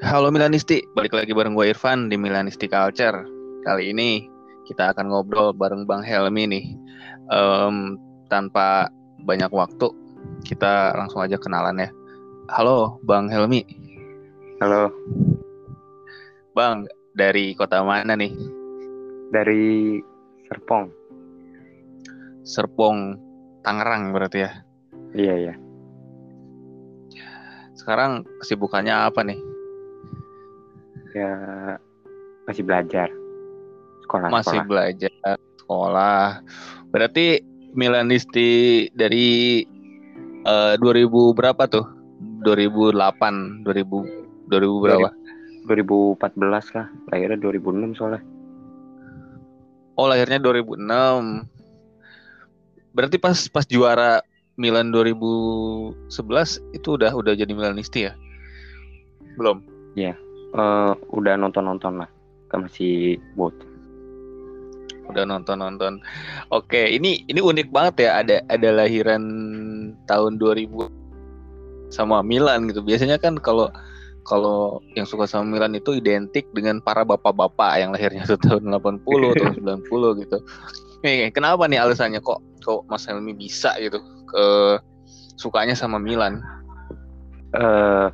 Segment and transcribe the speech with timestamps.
[0.00, 3.20] Halo Milanisti, balik lagi bareng gue Irfan di Milanisti Culture.
[3.68, 4.24] Kali ini
[4.64, 6.64] kita akan ngobrol bareng Bang Helmi nih.
[7.28, 8.00] Um,
[8.32, 8.88] tanpa
[9.28, 9.92] banyak waktu,
[10.48, 11.92] kita langsung aja kenalan ya.
[12.48, 13.60] Halo Bang Helmi.
[14.64, 14.88] Halo,
[16.56, 18.32] Bang, dari kota mana nih?
[19.30, 20.00] dari
[20.50, 20.90] Serpong.
[22.42, 22.98] Serpong,
[23.60, 24.50] Tangerang berarti ya.
[25.12, 25.54] Iya, iya.
[27.76, 29.49] Sekarang kesibukannya apa nih?
[31.14, 31.32] Ya
[32.46, 33.08] masih belajar.
[34.06, 34.66] Sekolah, Masih sekolah.
[34.66, 35.12] belajar
[35.58, 36.26] sekolah.
[36.90, 37.38] Berarti
[37.70, 39.62] Milanisti dari
[40.42, 41.86] eh, 2000 berapa tuh?
[42.42, 45.10] 2008, 2000 2000 berapa?
[45.70, 48.22] 2014 lah, lahirnya 2006 soalnya.
[49.94, 51.46] Oh, lahirnya 2006.
[52.90, 54.18] Berarti pas pas juara
[54.58, 56.10] Milan 2011
[56.74, 58.18] itu udah udah jadi Milanisti ya?
[59.38, 59.62] Belum.
[60.50, 62.10] Eh, udah nonton-nonton lah,
[62.50, 63.54] kan masih bot.
[65.06, 66.02] Udah nonton-nonton.
[66.50, 69.22] Oke, ini ini unik banget ya ada ada lahiran
[70.10, 70.90] tahun 2000
[71.94, 72.82] sama Milan gitu.
[72.82, 73.70] Biasanya kan kalau
[74.26, 79.54] kalau yang suka sama Milan itu identik dengan para bapak-bapak yang lahirnya tahun 80 atau
[79.54, 80.38] 90 gitu.
[81.06, 84.44] Nih, kenapa nih alasannya kok kok Mas Helmi bisa gitu ke
[85.38, 86.42] sukanya sama Milan?
[87.54, 88.10] Eh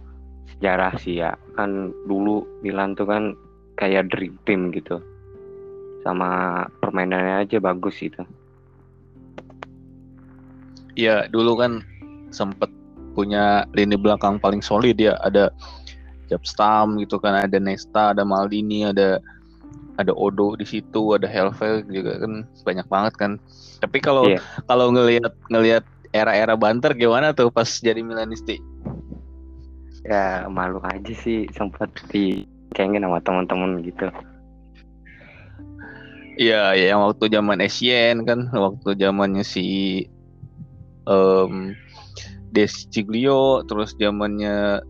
[0.56, 3.36] sejarah sih ya, kan dulu Milan tuh kan
[3.76, 5.00] kayak dream team gitu.
[6.00, 8.24] Sama permainannya aja bagus gitu.
[10.96, 11.84] Iya, dulu kan
[12.32, 12.72] sempet
[13.12, 15.18] punya lini belakang paling solid ya.
[15.20, 15.52] Ada
[16.32, 19.20] Japstam gitu kan, ada Nesta, ada Maldini, ada
[19.96, 23.32] ada Odo di situ, ada Helve juga kan banyak banget kan.
[23.80, 24.41] Tapi kalau Iya.
[24.68, 28.60] kalau ngelihat ngelihat era-era banter gimana tuh pas jadi Milanisti?
[30.06, 34.06] Ya malu aja sih sempat dicengin sama teman-teman gitu.
[36.36, 40.04] Iya, ya, yang waktu zaman Asian kan, waktu zamannya si
[41.08, 41.72] em
[42.53, 44.84] Desciglio, terus zamannya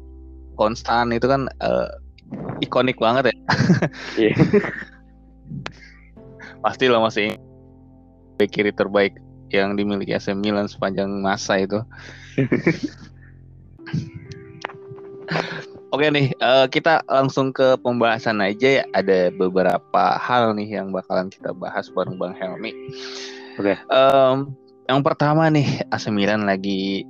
[0.58, 1.88] Konstan itu kan eh,
[2.60, 3.34] ikonik banget ya.
[4.18, 4.34] Iya.
[6.64, 7.38] Pasti lah masih
[8.36, 9.14] kiri terbaik
[9.54, 11.78] yang dimiliki AC Milan sepanjang masa itu.
[15.94, 18.84] Oke nih, eh, kita langsung ke pembahasan aja ya.
[18.92, 22.74] Ada beberapa hal nih yang bakalan kita bahas bareng Bang Helmi.
[23.56, 23.78] Oke.
[23.78, 24.36] Em,
[24.90, 27.06] yang pertama nih, AC Milan lagi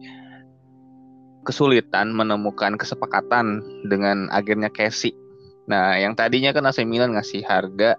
[1.42, 5.16] kesulitan menemukan kesepakatan dengan agennya Casey.
[5.66, 7.98] Nah, yang tadinya kan AC Milan ngasih harga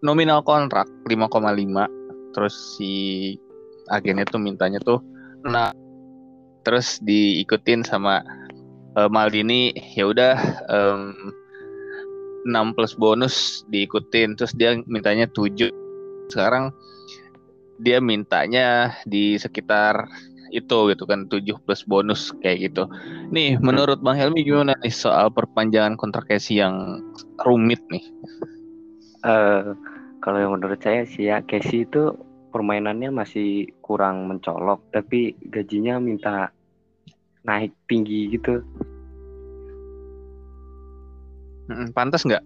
[0.00, 1.84] nominal kontrak 5,5
[2.32, 2.92] terus si
[3.92, 5.04] agennya tuh mintanya tuh
[5.44, 5.72] nah
[6.64, 8.24] terus diikutin sama
[8.96, 10.34] eh, Maldini ya udah
[10.70, 11.14] em,
[12.46, 14.38] 6 plus bonus diikutin.
[14.38, 15.70] Terus dia mintanya 7
[16.30, 16.70] sekarang
[17.80, 20.06] dia mintanya di sekitar
[20.50, 22.90] itu gitu kan 7 plus bonus kayak gitu.
[23.30, 27.00] Nih menurut Bang Helmi gimana nih soal perpanjangan kontrak Casey yang
[27.46, 28.04] rumit nih?
[29.24, 29.62] Eh,
[30.20, 32.12] kalau yang menurut saya sih ya Casey itu
[32.50, 36.50] permainannya masih kurang mencolok, tapi gajinya minta
[37.44, 38.60] naik tinggi gitu.
[41.94, 42.42] Pantas nggak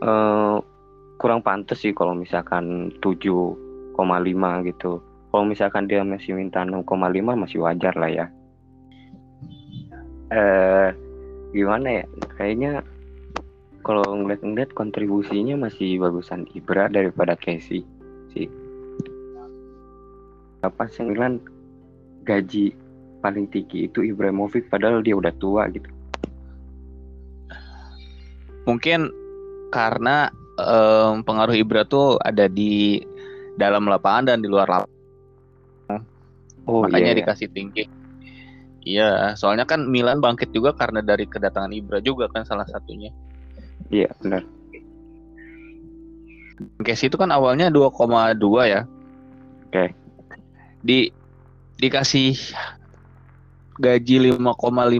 [0.00, 0.56] Eh,
[1.20, 5.04] kurang pantas sih kalau misalkan 7,5 gitu.
[5.28, 8.26] Kalau misalkan dia masih minta 6,5 masih wajar lah ya.
[10.32, 10.88] Eh,
[11.52, 12.04] gimana ya?
[12.40, 12.80] Kayaknya
[13.84, 17.84] kalau ngeliat-ngeliat kontribusinya masih bagusan Ibra daripada Casey
[18.32, 18.48] sih.
[20.64, 21.04] Apa sih
[22.24, 22.72] gaji
[23.20, 25.88] paling tinggi itu Ibrahimovic padahal dia udah tua gitu.
[28.68, 29.08] mungkin
[29.72, 30.28] karena
[30.60, 33.00] em, pengaruh Ibra tuh ada di
[33.56, 34.98] dalam lapangan dan di luar lapangan
[36.68, 37.20] Oh makanya iya, iya.
[37.24, 37.84] dikasih tinggi
[38.84, 43.10] iya soalnya kan Milan bangkit juga karena dari kedatangan Ibra juga kan salah satunya
[43.90, 44.46] Iya, benar.
[46.84, 48.36] Casey itu kan awalnya 2,2
[48.68, 48.84] ya
[49.66, 49.96] Oke.
[50.84, 51.08] di
[51.80, 52.36] dikasih
[53.80, 54.44] gaji 5,5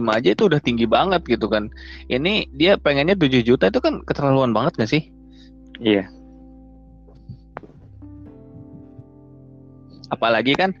[0.09, 1.69] aja itu udah tinggi banget gitu kan
[2.09, 5.03] ini dia pengennya 7 juta itu kan keterlaluan banget gak sih
[5.81, 6.05] Iya.
[10.11, 10.75] apalagi kan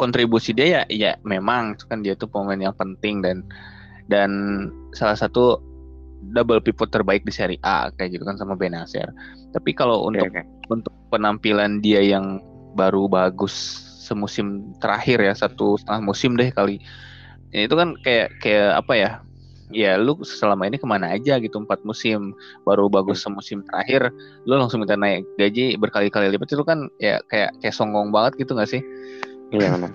[0.00, 3.44] kontribusi dia ya ya memang kan dia tuh pemain yang penting dan
[4.08, 4.30] dan
[4.96, 5.60] salah satu
[6.32, 9.10] double pivot terbaik di Serie A kayak gitu kan sama Benacer.
[9.52, 10.42] Tapi kalau Oke, untuk oke.
[10.70, 12.38] untuk penampilan dia yang
[12.78, 13.52] baru bagus
[14.02, 16.78] semusim terakhir ya satu setengah musim deh kali.
[17.52, 19.12] Ya, itu kan kayak kayak apa ya?
[19.72, 22.36] ya lu selama ini ke mana aja gitu empat musim
[22.68, 24.12] baru bagus semusim terakhir
[24.44, 28.52] lu langsung minta naik gaji berkali-kali lipat itu kan ya kayak kayak songong banget gitu
[28.52, 28.84] gak sih?
[29.48, 29.88] Iya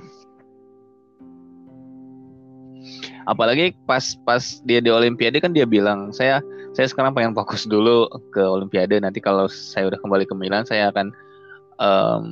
[3.27, 6.39] apalagi pas pas dia di Olimpiade kan dia bilang saya
[6.71, 10.89] saya sekarang pengen fokus dulu ke Olimpiade nanti kalau saya udah kembali ke Milan saya
[10.89, 11.11] akan
[11.83, 12.25] um,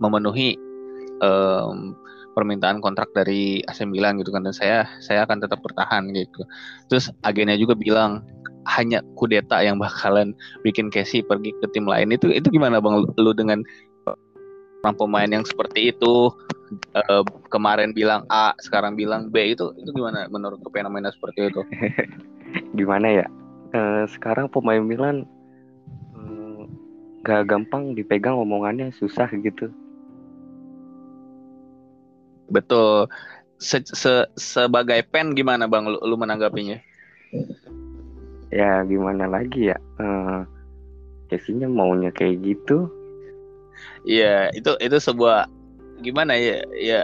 [0.00, 0.56] memenuhi
[1.20, 1.92] um,
[2.34, 6.42] permintaan kontrak dari AC Milan gitu kan dan saya saya akan tetap bertahan gitu.
[6.90, 8.26] Terus agennya juga bilang
[8.64, 10.32] hanya kudeta yang bakalan
[10.64, 13.60] bikin Casey pergi ke tim lain itu itu gimana bang lu dengan
[14.84, 16.28] orang pemain yang seperti itu
[16.96, 21.60] uh, kemarin bilang A sekarang bilang B itu itu gimana menurut fenomena seperti itu?
[22.78, 23.26] gimana ya
[23.76, 25.28] uh, sekarang pemain Milan
[26.16, 26.64] uh,
[27.44, 29.72] gampang dipegang omongannya susah gitu
[32.50, 33.08] Betul.
[33.60, 36.78] Se -se Sebagai pen gimana bang lu, lu menanggapinya?
[38.54, 39.78] Ya gimana lagi ya?
[39.98, 40.46] Uh,
[41.66, 42.86] maunya kayak gitu.
[44.06, 45.50] Iya itu itu sebuah
[46.04, 47.00] gimana ya ya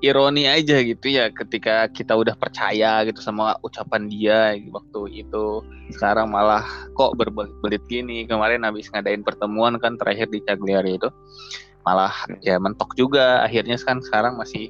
[0.00, 5.60] ironi aja gitu ya ketika kita udah percaya gitu sama ucapan dia waktu itu
[5.92, 6.64] sekarang malah
[6.96, 11.08] kok berbelit gini kemarin habis ngadain pertemuan kan terakhir di Cagliari itu
[11.84, 12.12] malah
[12.44, 14.68] ya mentok juga akhirnya kan sekarang masih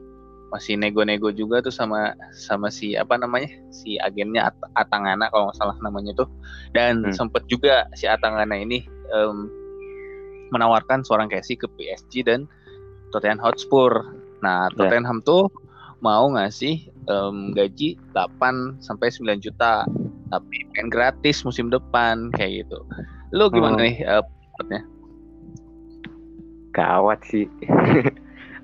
[0.50, 5.58] masih nego-nego juga tuh sama sama si apa namanya si agennya At Atangana kalau nggak
[5.62, 6.26] salah namanya tuh
[6.74, 7.14] dan hmm.
[7.14, 8.82] sempet juga si Atangana ini
[9.14, 9.46] um,
[10.50, 12.50] menawarkan seorang Casey ke PSG dan
[13.14, 13.90] Tottenham Hotspur.
[14.42, 14.76] Nah ya.
[14.76, 15.28] Tottenham yeah.
[15.30, 15.42] tuh
[16.02, 19.86] mau ngasih um, gaji 8 sampai 9 juta
[20.30, 22.82] tapi main gratis musim depan kayak gitu.
[23.30, 23.86] Lu gimana hmm.
[23.86, 24.24] nih uh,
[26.70, 27.46] gawat sih.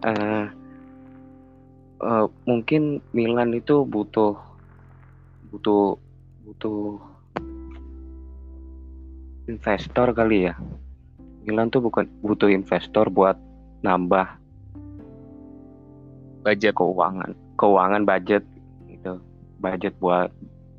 [0.06, 0.46] uh,
[2.02, 4.36] uh, mungkin Milan itu butuh
[5.50, 5.96] butuh
[6.46, 7.00] butuh
[9.46, 10.54] investor kali ya.
[11.46, 13.38] Milan tuh bukan butuh investor buat
[13.86, 14.26] nambah
[16.42, 18.42] budget keuangan, keuangan budget
[18.90, 19.22] gitu.
[19.62, 20.30] Budget buat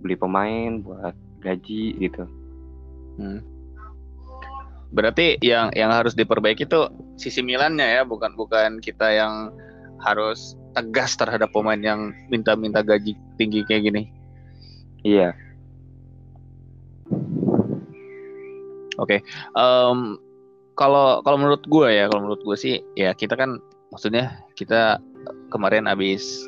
[0.04, 2.24] beli pemain, buat gaji gitu.
[3.18, 3.40] Hmm.
[4.92, 6.82] Berarti yang yang harus diperbaiki itu
[7.18, 9.52] sisi Milannya ya, bukan bukan kita yang
[10.06, 14.04] harus tegas terhadap pemain yang minta-minta gaji tinggi kayak gini.
[15.02, 15.34] Iya.
[19.02, 19.18] Oke.
[19.18, 19.20] Okay.
[19.58, 20.22] Um,
[20.78, 23.58] kalau kalau menurut gue ya, kalau menurut gue sih ya kita kan
[23.90, 25.02] maksudnya kita
[25.50, 26.46] kemarin habis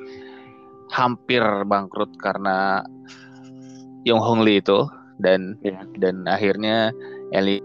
[0.93, 2.85] hampir bangkrut karena
[4.05, 4.85] Yong Hong Lee itu
[5.21, 5.85] dan yeah.
[5.97, 6.93] dan akhirnya
[7.33, 7.61] Eli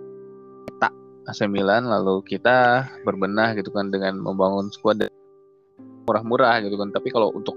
[1.25, 5.09] AC Milan lalu kita berbenah gitu kan dengan membangun skuad
[6.05, 6.93] murah-murah gitu kan.
[6.93, 7.56] Tapi kalau untuk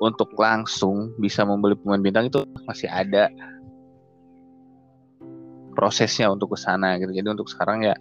[0.00, 3.30] untuk langsung bisa membeli pemain bintang itu masih ada
[5.76, 7.12] prosesnya untuk ke sana gitu.
[7.12, 7.94] Jadi untuk sekarang ya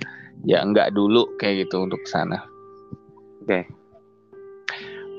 [0.48, 2.44] ya enggak dulu kayak gitu untuk ke sana.
[3.44, 3.48] Oke.
[3.48, 3.64] Okay.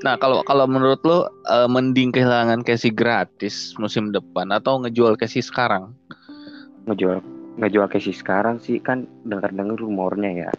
[0.05, 5.41] nah kalau kalau menurut lo uh, mending kehilangan Casey gratis musim depan atau ngejual Casey
[5.41, 5.97] sekarang?
[6.85, 10.51] Ngejual nggak jual Casey sekarang sih kan dengar-dengar rumornya ya.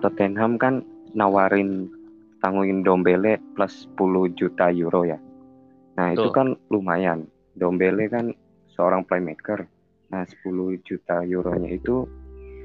[0.00, 1.90] Tottenham kan nawarin
[2.40, 5.18] tangguhin Dombele plus 10 juta euro ya.
[5.98, 6.24] Nah Tuh.
[6.24, 7.26] itu kan lumayan.
[7.58, 8.32] Dombele kan
[8.72, 9.66] seorang playmaker.
[10.08, 12.06] Nah 10 juta euronya itu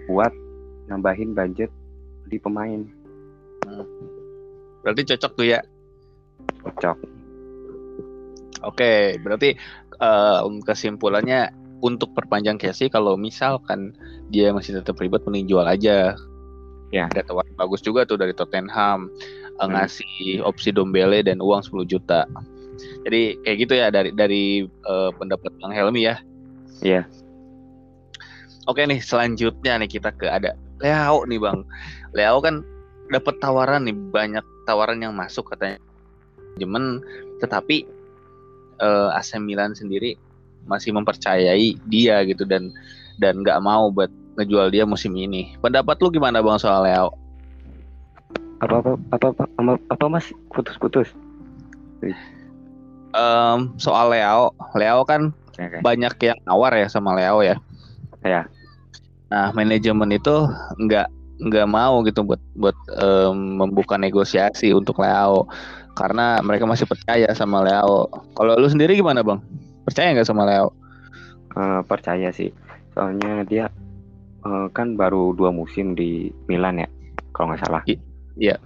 [0.08, 0.32] buat
[0.88, 1.72] nambahin budget
[2.30, 2.86] di pemain.
[4.86, 5.60] Berarti cocok tuh ya?
[6.64, 6.98] Cocok.
[8.64, 9.52] Oke berarti
[10.00, 13.92] uh, kesimpulannya untuk perpanjang Casey kalau misalkan
[14.32, 16.16] dia masih tetap ribet mending jual aja.
[16.96, 17.12] Ya.
[17.12, 19.12] Ada tawaran bagus juga tuh dari Tottenham
[19.60, 19.68] hmm.
[19.68, 22.24] ngasih opsi Dombele dan uang 10 juta.
[23.04, 24.44] Jadi kayak gitu ya dari dari
[24.88, 26.16] uh, pendapat Bang Helmi ya.
[26.80, 27.04] Iya.
[28.72, 31.68] Oke nih selanjutnya nih kita ke ada Leo nih Bang.
[32.16, 32.64] Leo kan
[33.12, 35.84] dapat tawaran nih banyak tawaran yang masuk katanya.
[36.56, 37.04] Jemen
[37.44, 37.84] tetapi
[38.80, 40.16] uh, eh, AC Milan sendiri
[40.68, 42.72] masih mempercayai dia gitu dan
[43.22, 45.54] dan nggak mau buat ngejual dia musim ini.
[45.62, 47.14] Pendapat lu gimana bang soal Leo?
[48.64, 51.12] Apa apa apa apa, apa, apa mas putus-putus?
[53.14, 55.80] Um, soal Leo, Leo kan okay.
[55.86, 57.56] banyak yang nawar ya sama Leo ya.
[58.26, 58.50] Ya.
[59.30, 61.08] Nah manajemen itu nggak
[61.44, 65.46] nggak mau gitu buat buat um, membuka negosiasi untuk Leo
[65.94, 68.10] karena mereka masih percaya sama Leo.
[68.34, 69.40] Kalau lu sendiri gimana bang?
[69.84, 70.72] Percaya nggak sama Leo?
[71.54, 72.50] Uh, percaya sih.
[72.96, 73.66] Soalnya dia
[74.48, 76.90] uh, kan baru dua musim di Milan ya,
[77.36, 77.84] kalau nggak salah.
[78.40, 78.58] Iya.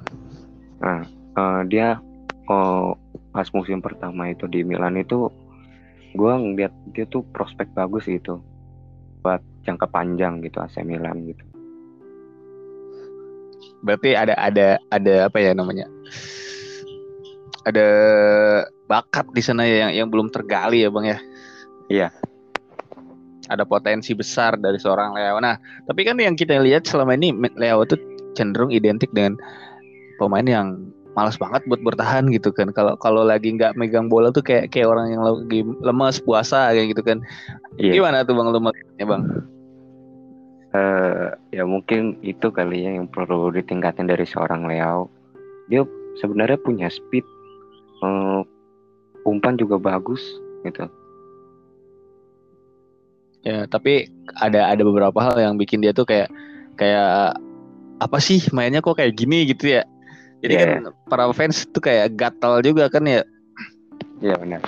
[0.79, 1.01] Nah,
[1.35, 1.97] uh, dia
[2.47, 2.93] uh,
[3.33, 5.29] pas musim pertama itu di Milan itu
[6.17, 8.41] gue ngeliat dia tuh prospek bagus gitu
[9.21, 11.43] buat jangka panjang gitu AC Milan gitu.
[13.83, 15.85] Berarti ada ada ada apa ya namanya?
[17.67, 17.87] Ada
[18.87, 21.19] bakat di sana ya yang yang belum tergali ya bang ya?
[21.87, 22.07] Iya.
[23.47, 25.39] Ada potensi besar dari seorang Leo.
[25.39, 25.55] Nah,
[25.87, 27.95] tapi kan yang kita lihat selama ini Leo itu
[28.35, 29.39] cenderung identik dengan
[30.19, 30.67] pemain yang
[31.17, 32.69] malas banget buat bertahan gitu kan.
[32.75, 36.93] Kalau kalau lagi nggak megang bola tuh kayak kayak orang yang lagi lemas puasa kayak
[36.93, 37.23] gitu kan.
[37.79, 37.97] Iya.
[37.97, 39.23] Gimana tuh bang lemasnya bang?
[40.77, 45.09] Uh, ya mungkin itu kali ya yang perlu ditingkatin dari seorang Leo.
[45.71, 45.87] Dia
[46.21, 47.25] sebenarnya punya speed,
[48.05, 48.45] uh,
[49.27, 50.23] umpan juga bagus
[50.63, 50.87] gitu.
[53.43, 54.07] Ya tapi
[54.39, 56.31] ada ada beberapa hal yang bikin dia tuh kayak
[56.79, 57.35] kayak
[57.99, 59.83] apa sih mainnya kok kayak gini gitu ya.
[60.39, 60.65] Jadi yeah.
[60.79, 63.21] kan para fans tuh kayak gatal juga kan ya.
[64.23, 64.61] Iya yeah, benar.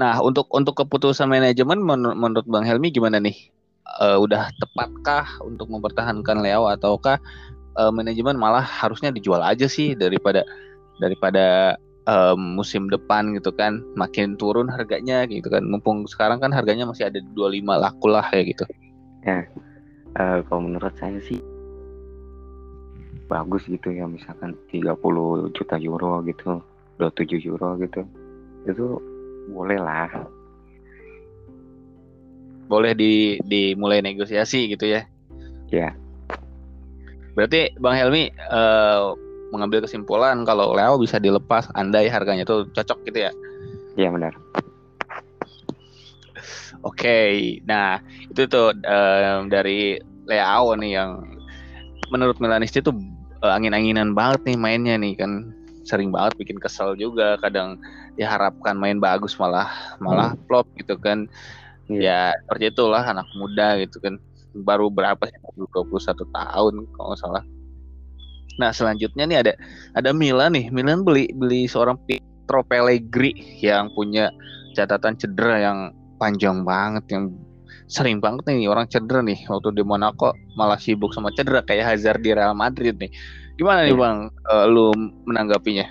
[0.00, 3.36] Nah, untuk untuk keputusan manajemen menur menurut Bang Helmi gimana nih?
[4.00, 7.20] Uh, udah tepatkah untuk mempertahankan Leo ataukah
[7.76, 10.46] uh, manajemen malah harusnya dijual aja sih daripada
[11.00, 16.84] daripada um, musim depan gitu kan makin turun harganya gitu kan mumpung sekarang kan harganya
[16.84, 18.64] masih ada 25 laku lah kayak gitu.
[19.24, 19.48] Ya.
[20.18, 21.38] Uh, kalau menurut saya sih
[23.30, 24.98] bagus gitu ya misalkan 30
[25.54, 26.58] juta euro gitu
[26.98, 28.02] 27 euro gitu
[28.66, 28.98] itu
[29.54, 30.10] boleh lah
[32.66, 35.06] boleh di dimulai negosiasi gitu ya
[35.70, 35.94] ya
[37.38, 39.14] berarti bang Helmi uh,
[39.50, 43.32] mengambil kesimpulan kalau Leo bisa dilepas andai harganya tuh cocok gitu ya
[43.98, 44.34] iya benar
[46.80, 47.60] Oke, okay.
[47.68, 51.20] nah itu tuh uh, dari Leo nih yang
[52.08, 52.96] menurut Milanisti tuh
[53.44, 55.52] uh, angin-anginan banget nih mainnya nih kan
[55.84, 57.80] sering banget bikin kesel juga kadang
[58.14, 59.68] diharapkan main bagus malah
[60.00, 60.40] malah hmm.
[60.46, 61.26] flop gitu kan
[61.88, 62.32] yeah.
[62.32, 64.16] ya seperti itulah anak muda gitu kan
[64.54, 67.44] baru berapa sih 21 tahun kalau nggak salah
[68.58, 69.52] nah selanjutnya nih ada
[69.94, 70.72] ada Milan nih.
[70.72, 74.32] Milan beli beli seorang Pietro Pellegrini yang punya
[74.74, 75.78] catatan cedera yang
[76.20, 77.24] panjang banget yang
[77.90, 79.38] sering banget nih orang cedera nih.
[79.50, 83.10] Waktu di Monaco malah sibuk sama cedera kayak Hazard di Real Madrid nih.
[83.58, 84.00] Gimana nih iya.
[84.00, 84.18] bang?
[84.48, 84.86] Uh, lu
[85.28, 85.86] menanggapinya?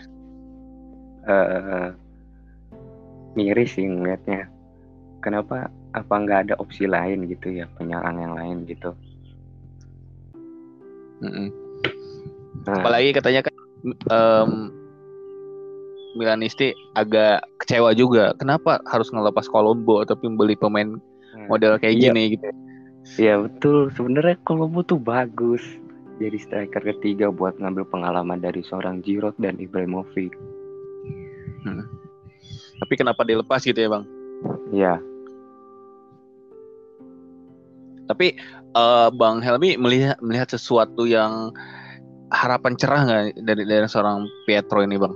[1.30, 1.94] Uh,
[3.38, 4.50] miris sih ngeliatnya.
[5.22, 7.70] Kenapa apa nggak ada opsi lain gitu ya?
[7.78, 8.96] Penyerang yang lain gitu.
[11.20, 11.68] Mm -mm.
[12.69, 12.85] Nah.
[12.85, 13.55] apalagi katanya kan
[14.13, 14.51] um,
[16.13, 21.47] Milanisti agak kecewa juga kenapa harus ngelepas Kolombo tapi membeli pemain hmm.
[21.49, 22.03] model kayak iya.
[22.13, 22.49] gini gitu
[23.17, 25.63] Iya betul sebenarnya Kolombo tuh bagus
[26.19, 30.35] jadi striker ketiga buat ngambil pengalaman dari seorang Giroud dan Ibrahimovic.
[31.63, 31.88] Hmm.
[32.83, 34.03] Tapi kenapa dilepas gitu ya bang?
[34.75, 34.95] Iya.
[38.11, 38.35] Tapi
[38.75, 41.55] uh, bang Helmi melihat melihat sesuatu yang
[42.29, 45.15] harapan cerah nggak dari dari seorang Pietro ini bang?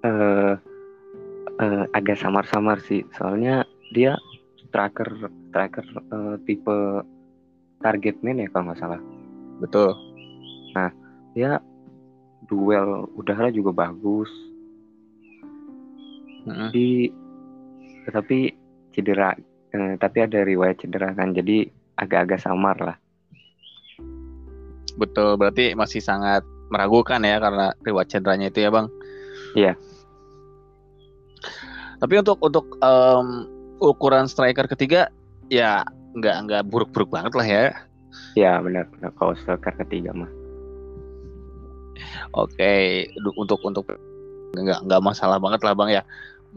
[0.00, 0.54] Uh,
[1.60, 4.16] uh, agak samar-samar sih, soalnya dia
[4.68, 7.04] striker striker uh, tipe
[7.80, 9.00] target man ya kalau nggak salah.
[9.60, 9.92] Betul.
[10.76, 10.88] Nah
[11.36, 11.60] dia
[12.48, 14.30] duel udara juga bagus
[16.48, 16.70] hmm.
[16.72, 17.06] di
[18.10, 18.50] tapi
[18.90, 19.36] cedera
[19.70, 21.68] eh, tapi ada riwayat cedera kan jadi
[22.00, 22.96] agak-agak samar lah
[24.94, 28.86] betul berarti masih sangat meragukan ya karena riwayat cederanya itu ya bang?
[29.58, 29.72] Iya.
[32.00, 33.44] Tapi untuk untuk um,
[33.82, 35.10] ukuran striker ketiga
[35.52, 35.84] ya
[36.16, 37.64] nggak nggak buruk-buruk banget lah ya.
[38.38, 39.10] Ya benar benar.
[39.18, 40.30] Kalau striker ketiga mah.
[42.32, 43.06] Oke
[43.36, 43.84] untuk untuk
[44.54, 46.02] nggak nggak masalah banget lah bang ya.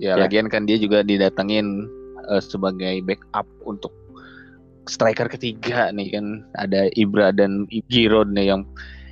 [0.01, 0.25] Ya, ya.
[0.25, 1.85] lagian kan dia juga didatengin
[2.29, 3.93] uh, sebagai backup untuk
[4.87, 8.61] striker ketiga nih kan ada Ibra dan Giroud nih yang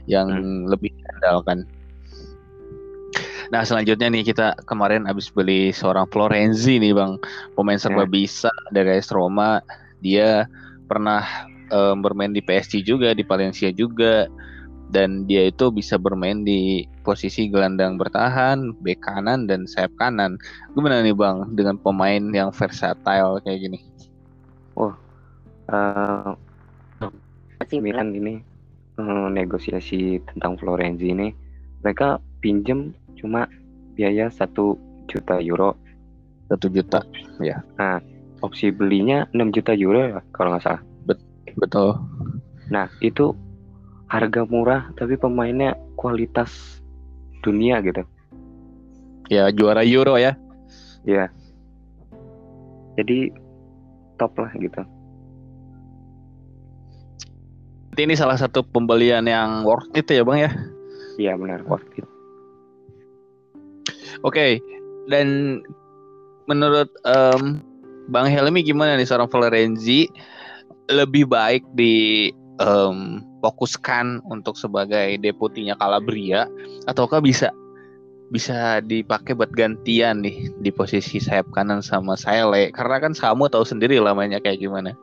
[0.10, 0.72] yang hmm.
[0.72, 1.68] lebih andalkan.
[3.52, 7.20] Nah selanjutnya nih kita kemarin habis beli seorang Florenzi nih bang
[7.60, 8.14] pemain serba hmm.
[8.16, 9.60] bisa dari AS Roma
[10.00, 10.48] dia
[10.88, 11.24] pernah
[11.72, 14.32] um, bermain di PSG juga di Valencia juga
[14.92, 20.36] dan dia itu bisa bermain di posisi gelandang bertahan, bek kanan dan sayap kanan.
[20.76, 23.80] Gimana nih bang dengan pemain yang versatile kayak gini?
[25.72, 26.36] Uh,
[27.80, 28.44] Milan ini
[29.00, 31.32] uh, negosiasi tentang Florenzi ini,
[31.80, 33.48] mereka pinjem cuma
[33.96, 34.76] biaya satu
[35.08, 35.80] juta euro.
[36.52, 37.00] Satu juta,
[37.40, 37.64] ya.
[37.80, 38.04] Nah,
[38.44, 40.84] opsi belinya 6 juta euro ya kalau nggak salah.
[41.56, 41.96] betul.
[42.68, 43.32] Nah, itu
[44.12, 46.82] harga murah tapi pemainnya kualitas
[47.40, 48.04] dunia gitu.
[49.32, 50.36] Ya juara Euro ya.
[51.08, 51.32] Iya.
[53.00, 53.32] Jadi
[54.20, 54.84] top lah gitu.
[57.92, 60.52] Berarti ini salah satu pembelian yang worth it ya bang ya.
[61.20, 62.08] Iya benar worth it.
[64.24, 64.64] Oke.
[65.12, 65.60] Dan
[66.48, 67.60] menurut em,
[68.08, 70.08] Bang Helmi gimana nih seorang Florenzi
[70.88, 72.32] lebih baik di
[72.64, 76.48] em, fokuskan untuk sebagai deputinya Calabria
[76.88, 77.52] ataukah bisa
[78.32, 83.68] bisa dipakai buat gantian nih di posisi sayap kanan sama Sele karena kan Samu tahu
[83.68, 84.96] sendiri lamanya kayak gimana.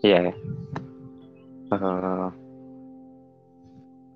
[0.00, 0.32] Iya.
[0.32, 0.34] ya.
[1.74, 2.28] Eh,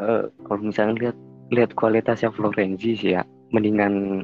[0.05, 1.17] eh, kalau misalnya lihat
[1.49, 4.23] lihat kualitasnya Florenzi sih ya, mendingan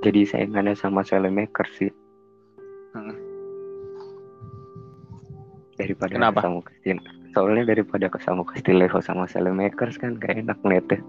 [0.00, 1.90] jadi saingannya sama Salemaker sih
[2.94, 3.10] Hmm.
[5.74, 6.46] daripada Kenapa?
[6.46, 7.02] sama Castil.
[7.34, 11.02] Soalnya daripada sama Castillejo sama Salemakers kan gak enak ngeliatnya.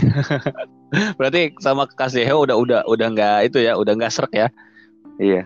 [1.20, 4.48] Berarti sama Kaseho udah udah udah nggak itu ya, udah nggak serk ya.
[5.20, 5.44] Iya,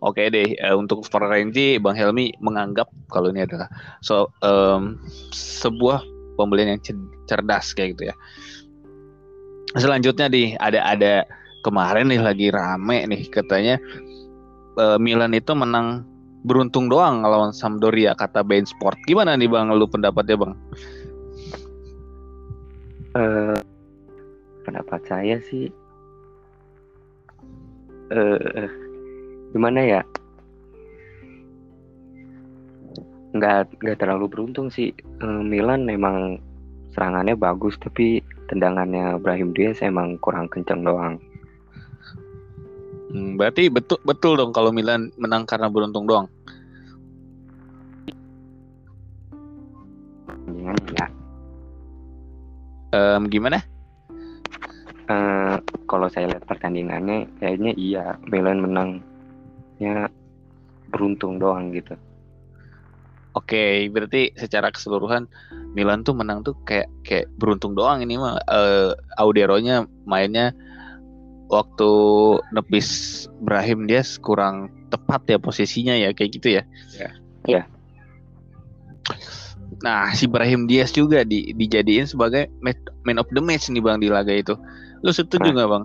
[0.00, 3.66] Oke deh, eh, untuk Florenzi, Bang Helmi menganggap kalau ini adalah
[4.00, 4.96] so em,
[5.34, 6.00] sebuah
[6.38, 8.14] pembelian yang cer- cerdas kayak gitu ya.
[9.76, 11.14] Selanjutnya nih ada ada
[11.66, 13.76] kemarin nih lagi rame nih katanya
[14.78, 16.06] eh, Milan itu menang
[16.46, 18.96] beruntung doang lawan Sampdoria kata Bein Sport.
[19.10, 20.54] Gimana nih Bang lu pendapatnya Bang?
[23.18, 23.58] eh,
[24.62, 25.66] pendapat saya sih
[28.08, 28.87] eh
[29.52, 30.00] gimana ya?
[33.36, 34.92] Nggak nggak terlalu beruntung sih.
[34.96, 36.40] Eh, Milan memang
[36.92, 41.20] serangannya bagus tapi tendangannya Brahim Diaz emang kurang kenceng doang.
[43.08, 46.28] Hmm, berarti betul betul dong kalau Milan menang karena beruntung doang.
[50.92, 51.06] Ya.
[52.92, 53.64] Em, gimana?
[55.08, 55.56] Eh,
[55.88, 58.60] kalau saya lihat pertandingannya kayaknya iya Milan
[59.78, 60.10] menangnya
[60.90, 61.94] beruntung doang gitu.
[63.36, 65.30] Oke, berarti secara keseluruhan
[65.76, 70.50] Milan tuh menang tuh kayak kayak beruntung doang ini mah eh Audero-nya mainnya
[71.46, 71.90] waktu
[72.50, 76.62] nepis Brahim dia kurang tepat ya posisinya ya kayak gitu ya.
[76.98, 77.10] Iya.
[77.46, 77.62] Iya.
[79.78, 84.02] Nah, si Brahim Diaz juga di, dijadiin sebagai ma- man of the match nih Bang
[84.02, 84.58] di laga itu.
[85.06, 85.84] Lu setuju nggak Bang?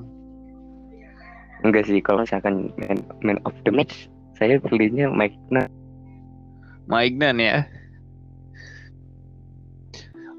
[1.63, 5.67] Enggak sih kalau misalkan man, man of the match saya pilihnya Mike nah
[6.87, 7.63] Maignan ya.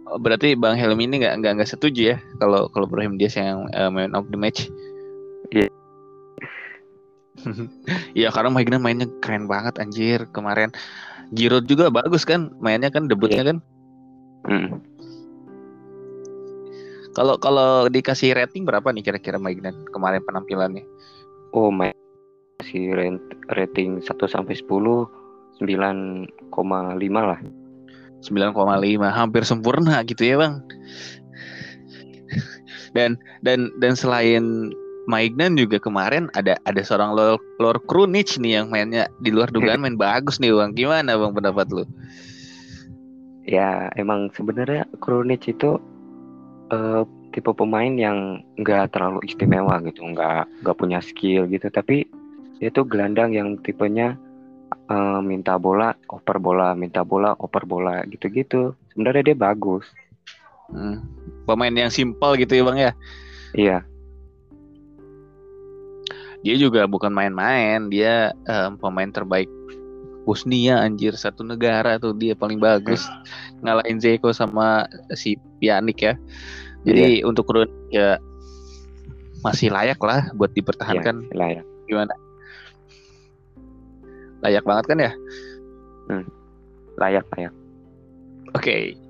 [0.04, 3.64] Oh, Berarti Bang Helmi ini nggak nggak nggak setuju ya kalau kalau Brahim Diaz yang
[3.72, 4.68] eh, man of the match.
[5.52, 5.68] Iya.
[8.14, 10.70] Iya karena Maignan mainnya keren banget anjir kemarin.
[11.32, 13.58] Giroud juga bagus kan mainnya kan debutnya kan.
[14.44, 14.93] Mm.
[17.14, 20.82] Kalau kalau dikasih rating berapa nih kira-kira Maignan kemarin penampilannya?
[21.54, 21.94] Oh my
[22.62, 22.90] si
[23.54, 24.66] rating 1 sampai 10
[25.62, 26.26] 9,5
[27.14, 27.40] lah.
[28.24, 28.56] 9,5
[29.12, 30.64] hampir sempurna gitu ya bang
[32.96, 34.72] dan dan dan selain
[35.04, 39.76] Maignan juga kemarin ada ada seorang Lord, Lord Krunic nih yang mainnya di luar dugaan
[39.84, 41.84] main bagus nih bang gimana bang pendapat lu
[43.44, 45.76] Ya emang sebenarnya Krunic itu
[46.70, 47.02] eh,
[47.34, 52.06] tipe pemain yang nggak terlalu istimewa gitu, nggak nggak punya skill gitu, tapi
[52.62, 54.14] dia tuh gelandang yang tipenya
[54.88, 58.72] eh, minta bola, oper bola, minta bola, oper bola gitu-gitu.
[58.94, 59.84] Sebenarnya dia bagus.
[60.72, 61.04] Hmm,
[61.44, 62.92] pemain yang simpel gitu ya bang ya?
[63.54, 63.78] Iya,
[66.44, 67.88] dia juga bukan main-main.
[67.88, 69.48] Dia em, pemain terbaik
[70.24, 73.04] Bosnia anjir satu negara tuh dia paling bagus.
[73.60, 76.14] Ngalahin Zeko sama si Pjanic ya.
[76.84, 78.20] Jadi untuk Krunic ya
[79.44, 81.28] masih layak lah buat dipertahankan.
[81.36, 81.64] Layak.
[81.84, 82.12] gimana?
[84.40, 85.12] Layak banget kan ya?
[86.96, 87.52] Layak, layak.
[88.54, 89.03] oke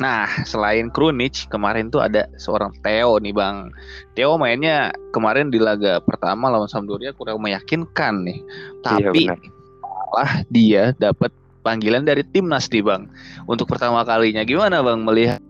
[0.00, 3.68] nah selain Krunic kemarin tuh ada seorang Theo nih bang
[4.16, 8.40] Theo mainnya kemarin di laga pertama lawan Sampdoria kurang meyakinkan nih
[8.80, 9.38] tapi Iya, benar.
[9.84, 11.28] malah dia dapat
[11.60, 13.04] panggilan dari timnas nih bang
[13.44, 15.40] untuk pertama kalinya gimana bang melihat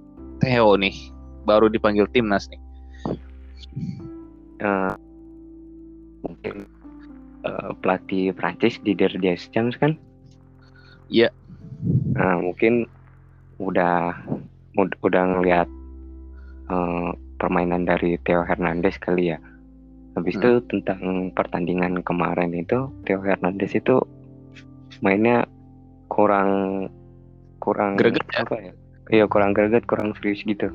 [0.42, 0.98] Theo nih
[1.46, 2.58] baru dipanggil timnas nih
[4.60, 4.94] Eh,
[6.20, 6.68] mungkin
[7.48, 9.96] eh, pelatih Prancis Didier Deschamps kan?
[11.08, 11.32] Iya.
[12.12, 12.84] Nah, mungkin
[13.60, 14.16] udah
[14.74, 15.68] ud- udah ngelihat
[16.66, 19.38] eh, permainan dari Theo Hernandez kali ya.
[20.14, 20.42] Habis Hmm.
[20.42, 21.00] itu tentang
[21.32, 24.00] pertandingan kemarin itu Theo Hernandez itu
[25.00, 25.46] mainnya
[26.10, 26.86] kurang
[27.58, 28.42] kurang Greget ya?
[28.42, 28.72] apa ya?
[29.10, 30.70] iya kurang greget kurang serius gitu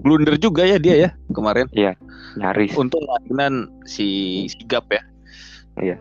[0.00, 1.68] Blunder juga ya dia ya kemarin.
[2.34, 5.02] nyaris Untung langganan si Sigap ya.
[5.78, 5.96] Iya.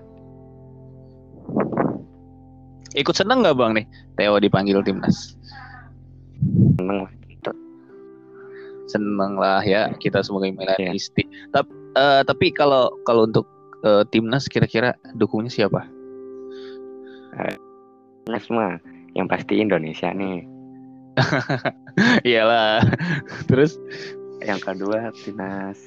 [2.93, 3.85] Ikut seneng nggak bang nih
[4.17, 5.33] Theo dipanggil timnas?
[6.77, 7.11] seneng lah.
[8.91, 10.75] Seneng lah ya kita sebagai Iya.
[10.91, 11.23] Milanisti.
[11.55, 11.71] Tapi
[12.27, 13.45] tapi kalau kalau untuk
[13.85, 15.87] eh, timnas kira-kira dukungnya siapa?
[18.29, 18.77] Mas mah
[19.17, 20.45] yang pasti Indonesia nih
[22.29, 22.81] Iyalah.
[23.49, 23.77] Terus
[24.43, 25.77] yang kedua timnas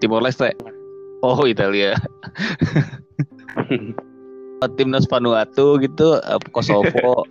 [0.00, 0.52] Timor Leste.
[1.24, 1.96] Oh Italia.
[4.76, 7.24] Timnas Vanuatu gitu, eh, Kosovo.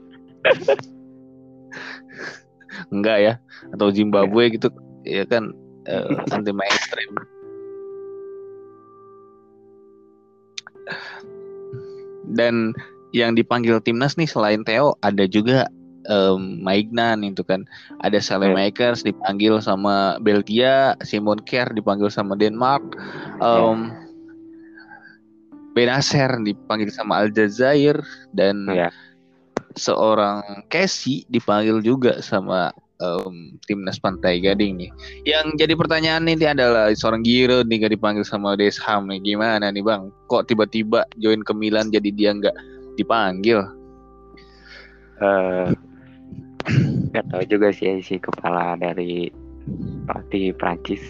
[2.94, 3.34] Enggak ya?
[3.74, 4.70] Atau Zimbabwe gitu,
[5.02, 5.50] ya kan
[5.90, 7.14] eh, anti mainstream.
[12.36, 12.76] Dan
[13.16, 15.72] yang dipanggil timnas nih selain Theo ada juga
[16.10, 17.66] em, Maignan itu kan
[18.04, 18.20] ada
[18.52, 22.84] Makers dipanggil sama Belgia, Simon Kjær dipanggil sama Denmark,
[23.42, 23.94] em,
[25.76, 28.00] Benacer dipanggil sama Aljazair
[28.32, 28.88] dan ya
[29.76, 30.40] seorang
[30.72, 32.72] Casey dipanggil juga sama
[33.04, 34.92] em, timnas Pantai Gading nih.
[35.28, 39.84] Yang jadi pertanyaan ini adalah seorang Giroud nih gak dipanggil sama Desham nih gimana nih
[39.84, 40.08] bang?
[40.32, 42.56] Kok tiba-tiba join ke Milan jadi dia nggak
[42.96, 43.68] dipanggil?
[45.16, 45.72] eh
[47.12, 49.32] nggak tahu juga sih si kepala dari
[50.08, 51.04] pelatih Prancis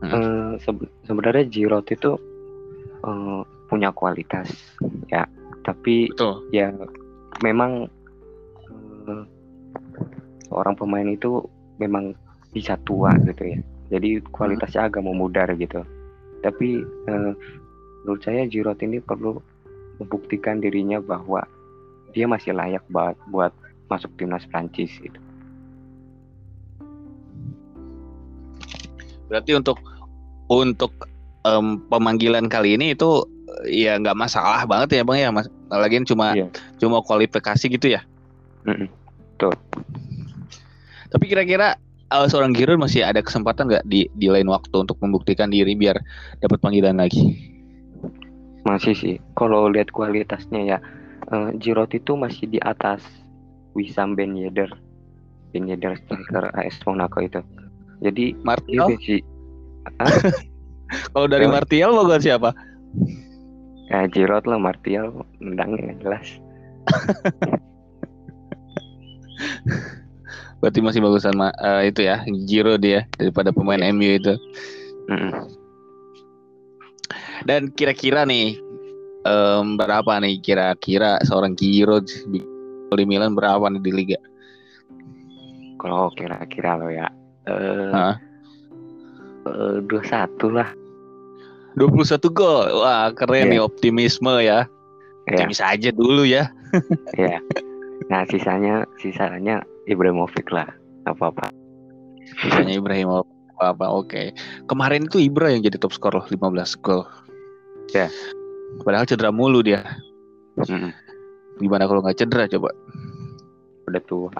[0.00, 0.16] Hmm.
[0.16, 2.16] Eh, sebe- sebenarnya Giroud itu
[3.04, 4.50] eh, punya kualitas
[5.06, 5.30] ya.
[5.62, 6.50] Tapi Betul.
[6.50, 6.74] ya
[7.46, 7.86] memang
[9.06, 9.24] eh,
[10.50, 11.46] seorang pemain itu
[11.78, 12.18] memang
[12.50, 13.58] bisa tua gitu ya.
[13.94, 15.86] Jadi kualitasnya agak memudar gitu.
[16.42, 17.32] Tapi eh,
[18.02, 19.38] menurut saya Giroud ini perlu
[20.02, 21.46] membuktikan dirinya bahwa
[22.10, 23.54] dia masih layak buat buat
[23.86, 25.20] masuk timnas Prancis gitu.
[29.30, 29.78] Berarti untuk
[30.50, 30.90] untuk
[31.46, 33.22] em, pemanggilan kali ini itu
[33.66, 35.46] ya nggak masalah banget ya bang ya mas.
[35.68, 36.46] Lagian cuma Iya.
[36.78, 38.02] cuma kualifikasi gitu ya.
[38.64, 38.88] Mm-mm.
[41.10, 41.74] Tapi kira-kira
[42.10, 45.98] eh, seorang Giroud masih ada kesempatan nggak di di lain waktu untuk membuktikan diri biar
[46.38, 47.50] dapat panggilan lagi?
[48.60, 50.78] masih sih kalau lihat kualitasnya ya
[51.32, 53.00] eh, Giroud itu masih di atas
[53.72, 54.68] Wissam Ben Yedder
[55.50, 57.40] Ben Yedder striker AS Monaco itu
[58.04, 58.92] jadi Martial?
[58.92, 59.24] masih
[61.14, 61.48] Kalau dari?
[61.48, 62.50] Martial bukan siapa?
[63.90, 66.26] Ya Giroud lah Martial nendangnya jelas
[70.60, 74.36] Berarti masih bagusan ma- eh, itu ya Giroud ya daripada pemain MU itu.
[75.08, 75.32] Mm-mm.
[77.48, 78.60] Dan kira-kira nih
[79.24, 84.20] em, berapa nih kira-kira seorang Giroud di Milan berapa nih di liga?
[85.80, 87.08] kalau kira-kira lo ya
[87.48, 88.12] eh
[89.48, 90.68] eh, dua satu lah
[91.74, 92.66] 21 gol.
[92.80, 93.50] Wah, keren Iya.
[93.50, 94.66] nih optimisme ya.
[95.26, 96.50] ya Optimis aja dulu ya.
[97.18, 97.38] ya
[98.08, 100.66] nah sisanya sisanya Ibrahimovic lah
[101.04, 101.46] apa apa
[102.42, 103.22] Misalnya Ibrahim
[103.58, 104.30] apa oke.
[104.64, 106.40] Kemarin itu Ibra yang jadi top skor loh 15
[106.80, 107.02] gol.
[107.90, 108.06] Ya.
[108.80, 109.82] Padahal cedera mulu dia.
[110.56, 110.94] Mm-mm.
[111.58, 112.70] Gimana kalau nggak cedera coba?
[113.84, 114.30] udah tua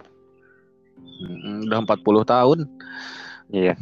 [1.21, 2.59] Mm, Udah 40 tahun.
[3.51, 3.75] iya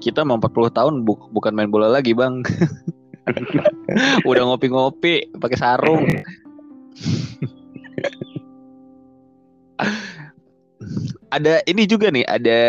[0.00, 2.40] Kita mau 40 tahun bu- bukan main bola lagi, Bang.
[4.28, 6.08] Udah ngopi-ngopi pakai sarung.
[11.30, 12.60] ada ini juga nih, ada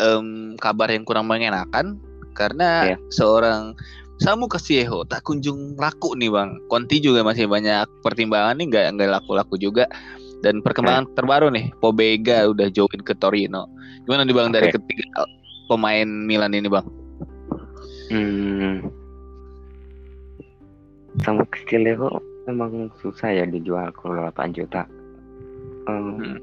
[0.00, 2.00] em, kabar yang kurang mengenakan
[2.32, 2.96] karena Iya.
[3.12, 3.74] seorang
[4.22, 6.54] Samu Kasieho tak kunjung laku nih bang.
[6.70, 9.90] Conti juga masih banyak pertimbangan nih nggak nggak laku-laku juga.
[10.38, 13.66] Dan perkembangan terbaru nih, Pobega udah join ke Torino.
[14.06, 14.76] Gimana nih bang dari Oke.
[14.78, 15.24] ketiga
[15.68, 16.86] pemain Milan ini bang?
[18.12, 18.74] Hmm.
[21.22, 24.84] Sama kecilnya kok memang susah ya dijual kalau 8 juta.
[25.88, 26.38] Em, Hmm.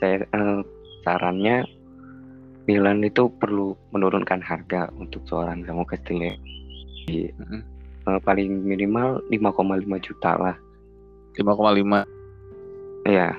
[0.00, 0.60] Saya eh,
[1.04, 1.68] sarannya
[2.64, 6.40] Milan itu perlu menurunkan harga untuk seorang Samu Castile.
[7.10, 7.60] Mm-mm.
[8.08, 10.56] Eh, paling minimal 5,5 juta lah.
[11.36, 12.06] 5,5
[13.08, 13.36] Ya.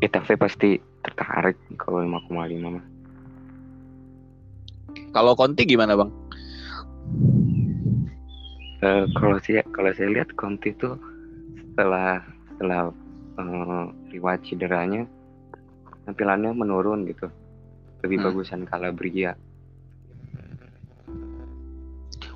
[0.00, 2.84] Getafe pasti tertarik kalau 5,5 mah.
[5.10, 6.10] Kalau Conti gimana bang?
[8.80, 10.96] Eh, kalau saya kalau saya lihat Conte itu
[11.72, 12.88] setelah setelah
[13.36, 15.04] eh, riwayat cederanya
[16.04, 17.28] tampilannya menurun gitu
[18.00, 18.26] lebih Hmm.
[18.32, 19.36] bagusan Calabria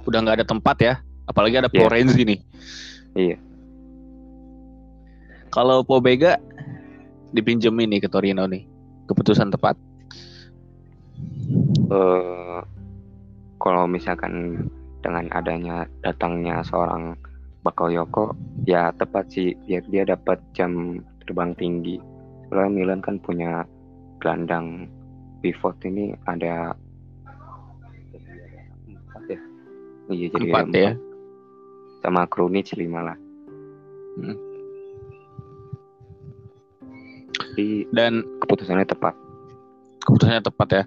[0.05, 1.81] Udah nggak ada tempat ya, apalagi ada Iya.
[1.81, 2.41] Florenzi nih.
[3.17, 3.37] Iya.
[5.49, 6.37] Kalau Pobega
[7.33, 8.69] dipinjemin nih ke Torino nih?
[9.09, 9.81] Keputusan tepat.
[11.85, 12.44] eh
[13.65, 14.61] kalau misalkan
[15.01, 17.17] dengan adanya datangnya seorang
[17.65, 18.37] Bakayoko
[18.69, 21.97] ya tepat sih biar dia dapat jam terbang tinggi.
[22.53, 23.65] Soalnya Milan kan punya
[24.21, 24.93] gelandang
[25.41, 26.77] pivot ini ada
[28.85, 29.41] empat ya.
[30.13, 30.93] Iya jadi Empat ada ya.
[32.05, 33.17] Sama Krunic lima lah.
[34.21, 34.37] Hmm.
[37.57, 39.17] Jadi Dan keputusannya tepat.
[40.05, 40.85] keputusannya tepat ya.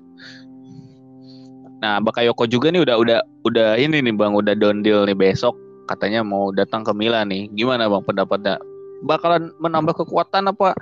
[1.77, 5.53] Nah, Bakayoko juga nih udah udah udah ini nih Bang, udah down deal nih besok
[5.87, 7.47] katanya mau datang ke Milan nih.
[7.53, 8.59] Gimana Bang pendapatnya?
[9.05, 10.73] Bakalan menambah kekuatan apa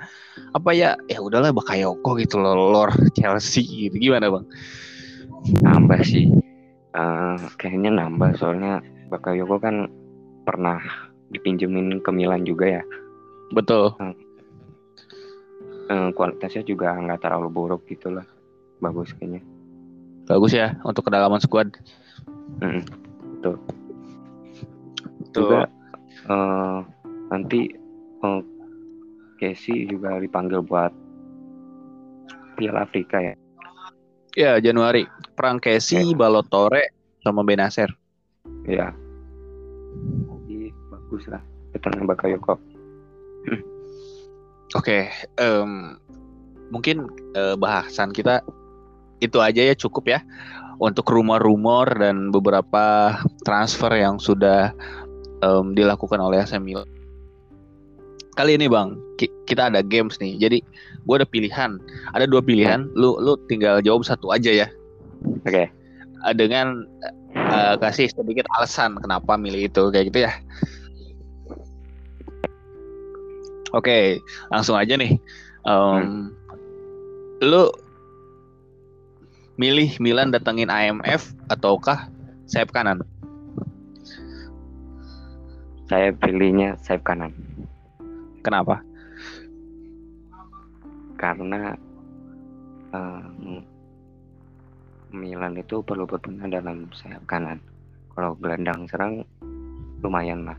[0.56, 0.96] apa ya?
[1.06, 3.96] Ya udahlah Bakayoko gitu loh, lor Chelsea gitu.
[4.10, 4.44] Gimana Bang?
[5.62, 6.32] Nambah sih.
[6.96, 8.80] Eh, kayaknya nambah soalnya
[9.12, 9.86] Bakayoko kan
[10.48, 10.80] pernah
[11.28, 12.82] dipinjemin ke Milan juga ya.
[13.52, 13.94] Betul.
[15.86, 18.24] Eh, kualitasnya juga nggak terlalu buruk gitu lah.
[18.80, 19.55] Bagus kayaknya.
[20.26, 21.70] Bagus ya untuk kedalaman squad.
[22.58, 22.82] Mm,
[23.42, 23.56] Tuh.
[25.34, 25.70] Juga
[26.26, 26.78] eh,
[27.30, 27.70] nanti
[28.22, 28.42] eh,
[29.38, 30.90] Casey juga dipanggil buat
[32.56, 33.34] Piala Afrika ya.
[34.36, 35.04] Ya, Januari.
[35.36, 36.92] Perang Casey, Balotore
[37.24, 37.88] sama Benacer.
[38.68, 38.92] Ya.
[40.44, 41.40] Jadi bagus lah.
[41.72, 42.56] Datangnya Bakayoko.
[44.74, 45.08] Oke,
[45.38, 45.94] em,
[46.74, 47.06] mungkin
[47.38, 48.42] eh, bahasan kita
[49.18, 50.20] itu aja ya cukup ya
[50.76, 54.76] untuk rumor-rumor dan beberapa transfer yang sudah
[55.40, 56.84] em, dilakukan oleh AC Milan.
[58.36, 60.36] Kali ini bang, ki- kita ada games nih.
[60.36, 60.60] Jadi
[61.08, 61.80] gue ada pilihan,
[62.12, 62.84] ada dua pilihan.
[62.92, 64.68] Lu lu tinggal jawab satu aja ya.
[65.48, 65.72] Oke.
[66.20, 66.84] Eh, Dengan
[67.32, 70.32] eh, kasih sedikit alasan kenapa milih itu kayak gitu ya.
[73.72, 75.16] Oke, langsung aja nih.
[75.64, 76.32] Em,
[77.40, 77.68] Lu
[79.56, 82.08] milih Milan datengin IMF ataukah
[82.48, 83.00] sayap kanan?
[85.86, 87.32] Saya pilihnya sayap kanan.
[88.42, 88.86] Kenapa?
[91.16, 91.74] karena
[92.92, 93.64] em,
[95.16, 97.58] Milan itu perlu berbenah dalam sayap kanan.
[98.12, 99.24] Kalau gelandang serang
[100.04, 100.58] lumayan lah,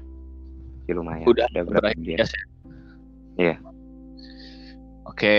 [0.90, 1.26] ya lumayan.
[1.30, 2.22] Udah ada berapa dia?
[2.22, 2.38] biasa.
[3.38, 3.56] Iya.
[5.08, 5.38] Oke,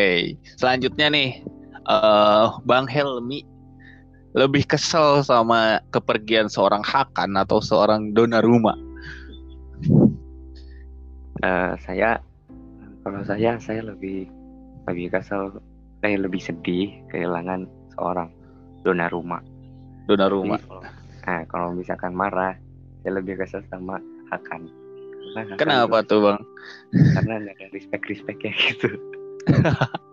[0.59, 1.43] selanjutnya nih
[1.89, 3.43] eh Bang Helmi
[4.37, 8.77] lebih kesel sama kepergian seorang Hakan atau seorang Donnarumma?
[11.41, 12.21] Eh, saya
[13.03, 14.29] kalau saya saya lebih
[14.85, 15.59] lebih kesel,
[16.05, 17.65] saya lebih sedih kehilangan
[17.97, 18.29] seorang
[18.85, 19.41] Donnarumma.
[20.07, 20.57] Donnarumma.
[20.61, 20.87] Jadi, kalau-
[21.29, 22.57] Nah, kalau misalkan marah,
[23.05, 24.01] saya lebih kesel sama
[24.33, 24.65] Hakan.
[25.37, 26.41] Karena Hakan Kenapa tuh Bang?
[27.13, 28.89] karena ada respect respectnya gitu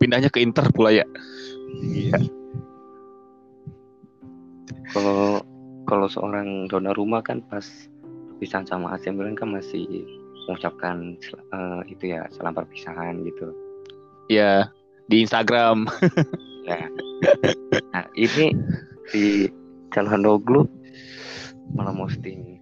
[0.00, 1.04] Pindahnya ke Inter pula ya?
[1.82, 2.16] iya
[4.94, 5.42] kalau
[5.84, 7.64] kalau seorang Donnarumma kan pas
[8.32, 9.84] perpisahan sama AC Milan kan masih
[10.46, 11.18] mengucapkan
[11.52, 13.50] eh, itu ya salam perpisahan gitu
[14.26, 14.74] Ya,
[15.06, 15.86] di Instagram.
[16.66, 16.90] ya
[17.94, 18.50] nah ini
[19.14, 19.46] di
[19.94, 20.66] Calhanoglu
[21.74, 22.58] malah posting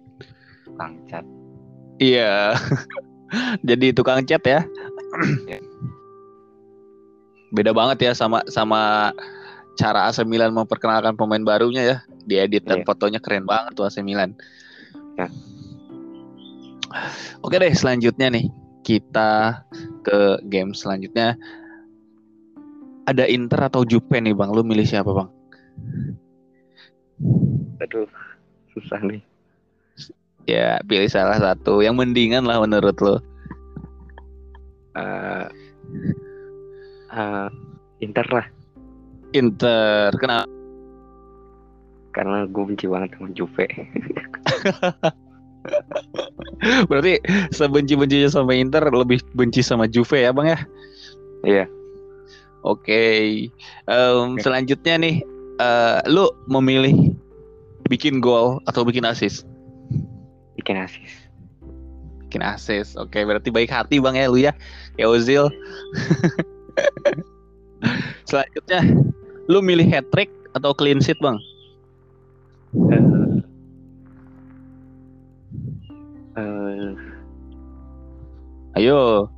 [0.65, 1.25] tukang cat
[1.95, 2.51] Iya.
[3.63, 4.59] Jadi tukang cat ya.
[5.47, 5.59] Ya.
[7.53, 9.11] Beda banget ya sama sama
[9.75, 11.97] cara AC Milan memperkenalkan pemain barunya ya.
[12.25, 12.87] Diedit dan Iya.
[12.87, 14.33] fotonya keren banget tuh AC Milan.
[15.19, 15.27] Ya.
[17.43, 18.47] Oke deh, selanjutnya nih
[18.81, 19.61] kita
[20.01, 21.35] ke game selanjutnya.
[23.05, 24.49] Ada Inter atau Juve nih Bang?
[24.49, 25.29] Lu milih siapa Bang?
[27.75, 28.07] aduh
[28.73, 29.23] susah nih
[30.45, 33.17] Ya, pilih salah satu yang mendingan lah menurut lo.
[34.93, 35.45] Eh,
[37.15, 37.47] eh,
[38.03, 38.45] Inter lah
[39.35, 40.47] Inter, kenapa?
[42.15, 43.67] karena gue benci banget sama Juve
[46.89, 47.19] Berarti
[47.51, 50.59] sebenci-bencinya sama Inter lebih benci sama Juve ya bang ya?
[51.43, 51.65] Iya.
[52.63, 53.03] Oke.
[53.89, 55.15] Em, selanjutnya nih,
[55.59, 57.17] eh, lu memilih
[57.89, 59.43] bikin gol atau bikin assist?
[60.55, 61.29] bikin asis
[62.25, 62.97] Bikin assist.
[62.97, 64.53] Oke, berarti baik hati bang ya lu ya,
[64.97, 65.51] ya Ozil.
[68.29, 68.81] selanjutnya,
[69.51, 71.37] lu milih hat trick atau clean sheet bang?
[72.75, 73.03] Eh,
[76.39, 76.91] eh,
[78.75, 79.31] Ayo,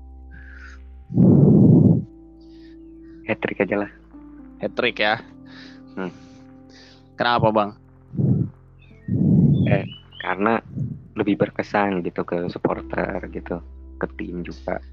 [3.30, 3.92] hat trick aja lah
[4.58, 5.22] hat trick ya.
[5.94, 6.14] Hmm.
[7.18, 7.72] Kenapa bang?
[10.28, 10.60] karena
[11.16, 13.64] lebih berkesan gitu ke supporter gitu
[13.96, 14.84] ke tim juga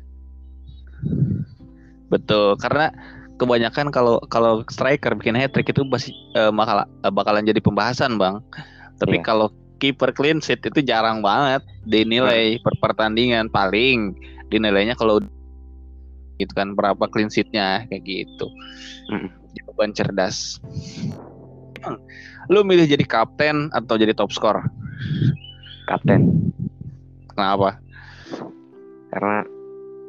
[2.14, 2.94] Betul, karena
[3.42, 8.14] kebanyakan kalau kalau striker bikin hat trick itu pasti uh, bakal, uh, bakalan jadi pembahasan,
[8.14, 8.38] Bang.
[9.02, 9.26] Tapi yeah.
[9.26, 9.50] kalau
[9.82, 14.14] kiper clean sheet itu jarang banget dinilai per pertandingan paling
[14.54, 15.18] dinilainya kalau
[16.38, 18.46] gitu kan berapa clean sheetnya kayak gitu.
[19.10, 19.28] Mm.
[19.58, 20.62] Jawaban cerdas.
[22.50, 24.62] Lu milih jadi kapten atau jadi top skor?
[25.90, 26.50] Kapten.
[27.34, 27.82] Kenapa?
[29.10, 29.46] Karena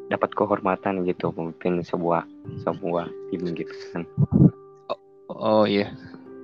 [0.09, 2.25] dapat kehormatan gitu mungkin sebuah
[2.61, 4.03] sebuah tim gitu kan.
[4.89, 4.99] Oh,
[5.33, 5.93] oh iya.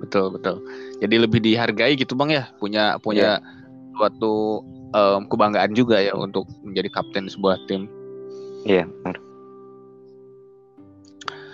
[0.02, 0.58] Betul, betul.
[0.98, 3.94] Jadi lebih dihargai gitu Bang ya, punya punya yeah.
[3.94, 7.86] suatu um, kebanggaan juga ya untuk menjadi kapten sebuah tim.
[8.66, 9.16] Iya, yeah, benar.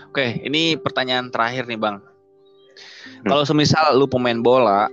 [0.08, 2.00] Oke, ini pertanyaan terakhir nih Bang.
[2.00, 3.28] Hmm.
[3.28, 4.88] Kalau semisal lu pemain bola,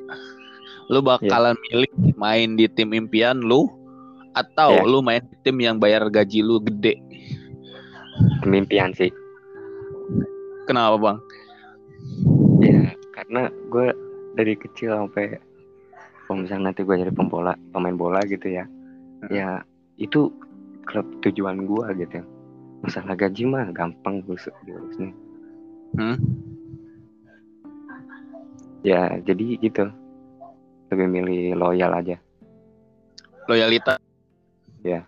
[0.91, 1.63] lu bakalan yeah.
[1.71, 3.71] milih main di tim impian lu
[4.35, 4.83] atau yeah.
[4.83, 6.99] lu main di tim yang bayar gaji lu gede?
[8.45, 9.09] Tim impian sih.
[10.69, 11.17] Kenapa bang?
[12.61, 13.87] Ya karena gue
[14.37, 15.41] dari kecil sampai
[16.25, 18.65] kalau misalnya nanti gue jadi pembola pemain bola gitu ya,
[19.25, 19.33] hmm.
[19.33, 19.65] ya
[19.97, 20.29] itu
[20.85, 22.21] klub tujuan gue gitu.
[22.85, 25.09] Masalah gaji mah gampang gue diurusnya.
[25.97, 26.17] Hmm?
[28.85, 29.89] Ya jadi gitu
[30.93, 32.17] lebih milih loyal aja
[33.49, 34.01] loyalitas
[34.81, 35.05] ya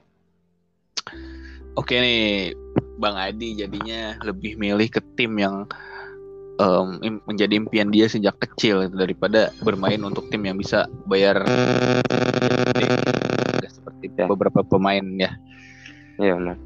[1.78, 2.52] oke nih
[2.98, 5.70] bang Adi jadinya lebih milih ke tim yang
[6.58, 6.98] um,
[7.30, 11.46] menjadi impian dia sejak kecil daripada bermain untuk tim yang bisa bayar
[13.70, 14.26] seperti ya.
[14.26, 15.32] beberapa pemain ya
[16.18, 16.58] iya benar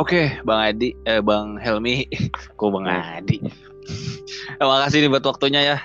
[0.00, 2.08] Oke, Bang Adi, eh, Bang Helmi,
[2.56, 3.20] kok Bang iya.
[3.20, 3.36] Adi.
[4.56, 5.78] Terima kasih nih buat waktunya ya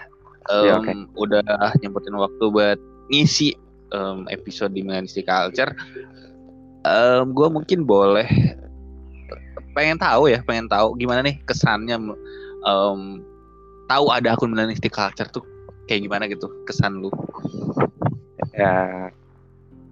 [0.49, 0.95] um, ya, okay.
[1.17, 1.43] udah
[1.81, 2.79] nyempetin waktu buat
[3.09, 3.57] ngisi
[3.93, 5.71] um, episode di Millennial Culture.
[6.85, 8.29] Um, gue mungkin boleh
[9.73, 11.97] pengen tahu ya, pengen tahu gimana nih kesannya
[12.63, 13.25] um,
[13.89, 15.43] tahu ada akun Millennial Culture tuh
[15.89, 17.09] kayak gimana gitu kesan lu?
[18.55, 19.09] Ya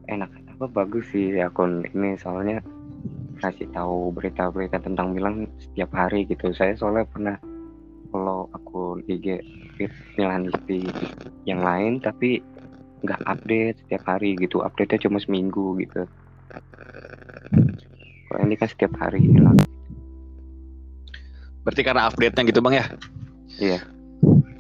[0.08, 2.64] enak apa bagus sih akun ini soalnya
[3.44, 6.56] kasih tahu berita-berita tentang Milan setiap hari gitu.
[6.56, 7.36] Saya soalnya pernah
[8.14, 9.42] kalau akun IG
[10.16, 10.88] Milanisti
[11.50, 12.40] yang lain tapi
[13.04, 16.08] nggak update setiap hari gitu update nya cuma seminggu gitu
[18.30, 19.58] kalau ini kan setiap hari hilang
[21.64, 22.86] berarti karena update nya gitu bang ya
[23.62, 23.80] iya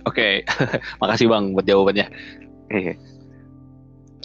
[0.08, 0.34] oke okay.
[1.02, 2.08] makasih bang buat jawabannya
[2.72, 2.96] iya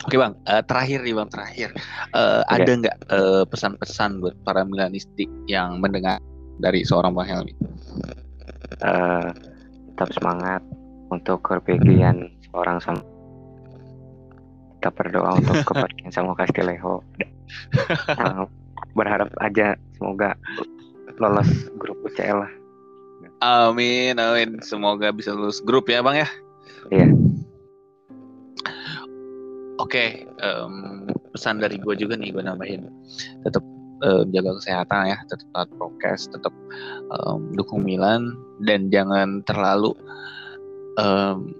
[0.07, 1.68] Oke bang, uh, terakhir nih bang terakhir,
[2.14, 2.62] uh, okay.
[2.62, 6.22] ada nggak uh, pesan-pesan buat para Milanisti yang mendengar
[6.62, 7.52] dari seorang bang Helmi?
[8.83, 9.31] uh,
[9.94, 10.62] tetap semangat
[11.11, 13.02] untuk kepergian seorang sama
[14.78, 17.02] kita berdoa untuk kepergian sama Castilejo
[18.14, 18.46] uh,
[18.94, 20.38] berharap aja semoga
[21.18, 22.52] lolos grup UCL lah.
[23.42, 24.62] Amin amin.
[24.62, 26.28] Semoga bisa lulus grup ya bang ya.
[26.94, 27.08] Iya.
[29.78, 30.08] Oke okay,
[30.42, 32.86] um, pesan dari gue juga nih gue nambahin.
[33.42, 33.62] Tetap
[34.06, 36.54] uh, jaga kesehatan ya, tetap taat prokes, tetap
[37.14, 38.34] um, dukung Milan
[38.66, 39.94] dan jangan terlalu
[40.98, 41.54] um,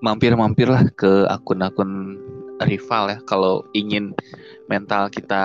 [0.00, 2.16] mampir-mampirlah ke akun-akun
[2.60, 4.12] rival ya kalau ingin
[4.68, 5.44] mental kita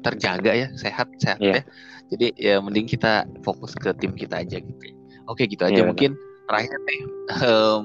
[0.00, 1.60] terjaga ya sehat sehat yeah.
[1.60, 1.62] ya
[2.06, 4.86] jadi ya mending kita fokus ke tim kita aja gitu
[5.26, 6.46] oke gitu aja yeah, mungkin benar.
[6.48, 7.00] terakhir nih
[7.46, 7.82] um,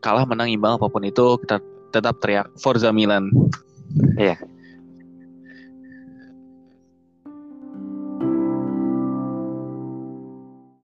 [0.00, 3.30] kalah menang imbang apa pun itu kita tetap teriak Forza Milan
[4.16, 4.38] iya yeah.